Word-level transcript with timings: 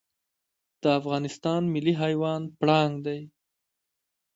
د 0.81 0.83
افغانستان 0.99 1.61
ملي 1.73 1.93
حیوان 2.01 2.41
پړانګ 2.59 2.93
دی 3.05 3.19